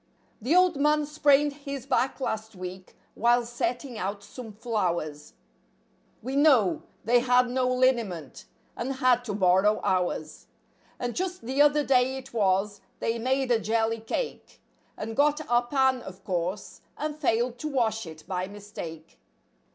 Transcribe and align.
The 0.41 0.55
old 0.55 0.77
man 0.77 1.05
sprained 1.05 1.53
his 1.53 1.85
back 1.85 2.19
last 2.19 2.55
week 2.55 2.95
while 3.13 3.45
setting 3.45 3.99
out 3.99 4.23
some 4.23 4.51
flowers; 4.51 5.33
We 6.23 6.35
know—they 6.35 7.19
had 7.19 7.47
no 7.51 7.67
liniment, 7.67 8.45
and 8.75 8.93
had 8.93 9.23
to 9.25 9.35
borrow 9.35 9.79
ours; 9.83 10.47
And 10.97 11.15
just 11.15 11.43
the 11.45 11.61
other 11.61 11.83
day 11.83 12.17
it 12.17 12.33
was, 12.33 12.81
they 12.99 13.19
made 13.19 13.51
a 13.51 13.59
jelly 13.59 13.99
cake. 13.99 14.59
And 14.97 15.15
got 15.15 15.47
our 15.47 15.67
pan, 15.67 16.01
of 16.01 16.23
course, 16.23 16.81
and 16.97 17.15
failed 17.15 17.59
to 17.59 17.67
wash 17.67 18.07
it, 18.07 18.23
by 18.27 18.47
mistake. 18.47 19.19